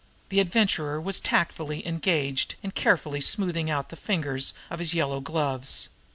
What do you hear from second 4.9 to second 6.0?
yellow gloves.